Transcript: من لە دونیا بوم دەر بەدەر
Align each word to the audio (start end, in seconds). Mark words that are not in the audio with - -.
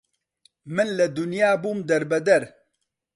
من 0.75 0.87
لە 0.97 1.07
دونیا 1.17 1.51
بوم 1.63 1.77
دەر 1.89 2.03
بەدەر 2.11 2.43